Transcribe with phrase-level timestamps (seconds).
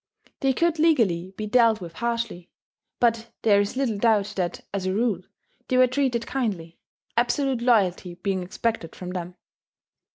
[0.39, 2.49] They could legally be dealt with harshly;
[2.99, 5.21] but there is little doubt that, as a rule,
[5.67, 6.79] they were treated kindly,
[7.15, 9.35] absolute loyalty being expected from them.